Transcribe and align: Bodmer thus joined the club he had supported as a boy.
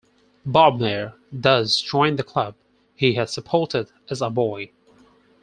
Bodmer 0.47 1.13
thus 1.31 1.79
joined 1.79 2.17
the 2.17 2.23
club 2.23 2.55
he 2.95 3.13
had 3.13 3.29
supported 3.29 3.91
as 4.09 4.19
a 4.19 4.31
boy. 4.31 4.71